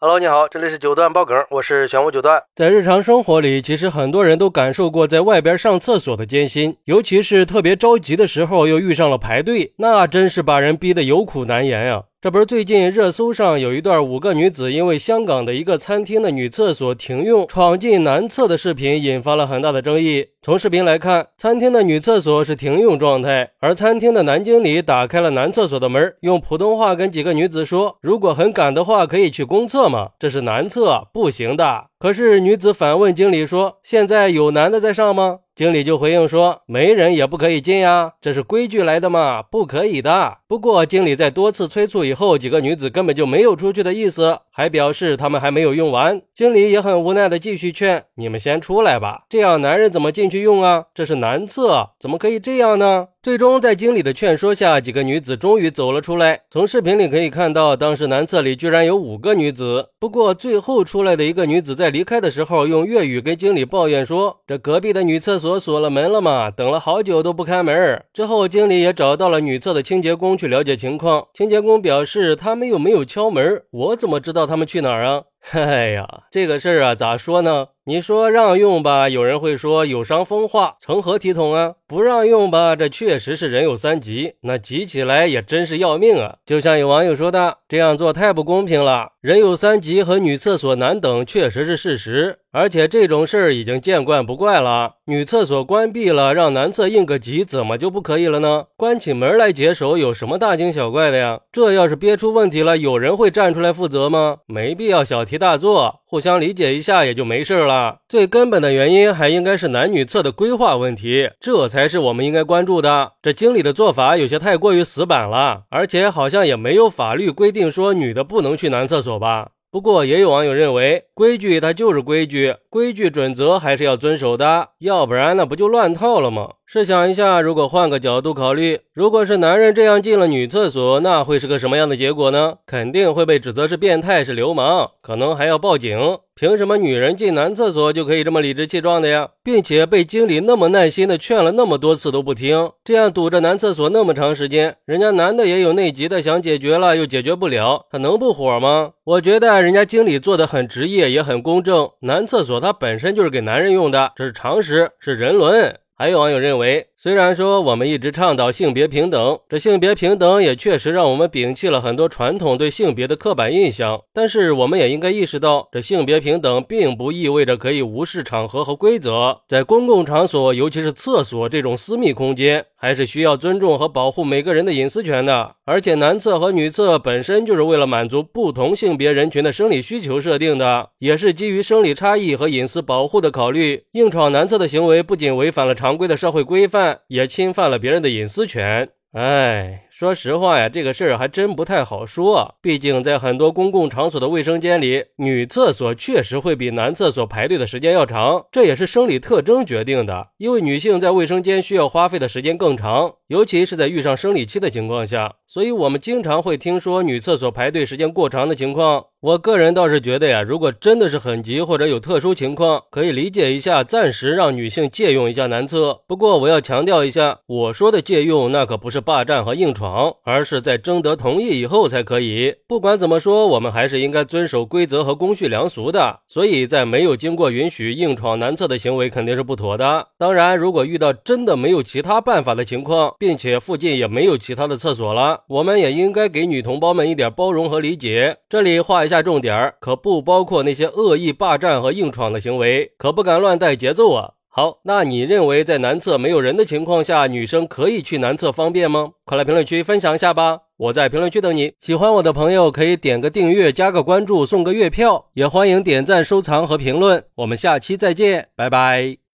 [0.00, 2.40] Hello，你好，这里是九段爆梗，我是玄武九段。
[2.54, 12.04] 在日常生活里，其实很多人都感受过在外边上厕所的艰辛，尤其是特别着急的时候，又遇上了排队，那真是把人逼得有苦难言呀。
[12.20, 20.26] 这不是最近热搜上有一段五个女子因为香港的一个餐厅的女厕所停用，闯进男厕的视频，引发了很大的争议。
[20.42, 30.08] 从视频来看，餐厅的女厕所是停用状态，而餐厅的男经理打开了男厕所的门，用普通话跟几个女子说：“如果很赶的话，可以去公厕吗？
[30.18, 46.22] 这是男厕，不行的。”可是女子反问经理说：“现在有男的在上吗？”经理就回应说：“没人也不可以进呀，这是规矩来的嘛，不可以的。”不过经理在多次催促以后，几个女子根本就没有出去的意思，还表示他们还没有用完。
[46.32, 50.84] 经理也很无奈的继续劝：“你们先出来吧，这样男人怎么进去用啊？
[50.94, 56.42] 这是男厕，怎么可以这样呢？”最终，在经理的劝说下，几个女子终于走了出来。
[56.52, 59.88] 从视频里可以看到，当时男厕里居然有五个女子。
[59.98, 71.26] 不过，最后出来的一个女子在离开的时候，用粤语跟经理抱怨说：“这隔壁的女厕所锁了门了嘛，等了好久都不开门。”之后，经理也找到了女厕的清洁工去了解情况。
[71.34, 75.24] 清洁工表示，他们又没有敲门，我怎么知道他们去哪儿啊？
[75.52, 77.66] 哎呀，这个事儿啊，咋说呢？
[77.88, 81.72] 你说让用吧，有人会说有伤风化，成何体统啊？
[81.86, 86.36] 不让用吧，这确实是人有三急，那急起来也真是要命啊！
[86.44, 89.12] 就像有网友说的，这样做太不公平了。
[89.22, 94.96] 人有三急和女厕所难等确实是事实，而且这种事儿已经见惯不怪了。
[95.06, 98.66] 女厕所关闭了，让男厕应个急，怎么就不可以了呢？
[98.76, 101.40] 关起门来解手有什么大惊小怪的呀？
[101.50, 104.40] 这要是憋出问题了，有人会站出来负责吗？
[104.44, 106.00] 没必要小题大做。
[106.10, 107.77] 互相理解一下也就没事了。
[108.08, 113.12] 最根本的原因还应该是男女厕的规划问题，这才是我们应该关注的。
[113.22, 119.50] 这经理的做法有些太过于死板了，而且好像也没有法律规定说女的不能去男厕所吧。
[119.70, 126.54] 不过也有网友认为，规矩它就是规矩，规矩准则还是要遵守的，要不然那不就乱套了吗？
[126.64, 132.54] 试想一下，如果换个角度考虑，如果是男人这样进了女厕所，那会是个什么样的结果呢？
[132.66, 135.98] 肯定会被指责是变态、是流氓，可能还要报警。
[136.38, 139.30] 凭什么女人进男厕所就可以这么理直气壮的呀？
[139.42, 148.92] 并且被经理那么耐心的劝了那么多次都不听，这样堵着男厕所那么长时间，人家男的也有内急的，想解决了又解决不了，他能不火吗？
[149.02, 151.90] 我觉得人家经理做的很职业，也很公正。
[152.02, 155.76] 男厕所它本身就是给男人用的，这是常识，是人伦。
[155.96, 164.02] 还有网友认为，虽然说我们一直倡导性别平等，这性别平等也确实让我们摒弃了很多传统对性别的刻板印象。
[164.12, 169.42] 但是，我们也应该意识到，这性别平等并不意味着可以无视场合和规则。
[169.46, 175.54] 在公共场所，尤其是厕所这种私密空间，还是需要尊重和保护每个人的隐私权的。
[175.64, 183.84] 而且，男厕和女厕本身就是为了满足不同性别人群的生理需求设定的，也是基于生理差异和隐私保护的考虑。
[183.92, 185.98] 硬闯男厕的行为不仅违反了常。
[185.98, 189.87] 规的社会规范也侵犯了别人的隐私权，哎。
[189.98, 192.54] 说实话呀，这个事儿还真不太好说。
[192.62, 200.28] 毕竟在很多公共场所的卫生间里，女厕所确实会比男厕所排队的时间要长，这也是生理特征决定的。
[200.36, 209.06] 因为女性在卫生间需要花费的时间更长，尤其是在遇上生理期的情况下，所以我们经常会听说女厕所排队时间过长的情况。
[209.20, 216.02] 我个人倒是觉得呀，如果真的是很急或者有特殊情况，可以理解一下，暂时让女性借用一下男厕。
[216.06, 219.87] 不过我要强调一下，我说的借用那可不是霸占和硬闯。
[220.24, 222.54] 而是在征得同意以后才可以。
[222.66, 226.20] 不管怎么说，我们还是应该遵守规则和公序良俗的。
[226.28, 230.08] 所以在没有经过允许硬闯男厕的行为肯定是不妥的。
[230.18, 238.38] 当然，如果遇到真的没有其他办法的情况，并且附近也没有其他的厕所了，我们也应该给女同胞们一点包容和理解。
[238.48, 244.37] 这里画一下重点，可不包括那些恶意霸占和硬闯的行为，可不敢乱带节奏啊。
[244.50, 249.10] 好，那你认为在男厕没有人的情况下，女生可以去男厕方便吗？
[249.24, 250.60] 快来评论区分享一下吧！
[250.78, 251.74] 我在评论区等你。
[251.80, 257.24] 喜欢我的朋友可以点个订阅、加个关注、送个月票，也欢迎点赞、收藏和评论。
[257.36, 259.18] 我们下期再见，拜拜。